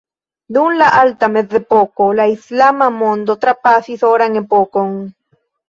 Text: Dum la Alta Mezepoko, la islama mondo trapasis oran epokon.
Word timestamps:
Dum 0.55 0.77
la 0.79 0.87
Alta 1.01 1.29
Mezepoko, 1.33 2.09
la 2.21 2.27
islama 2.33 2.89
mondo 3.03 3.37
trapasis 3.47 4.09
oran 4.13 4.43
epokon. 4.45 5.01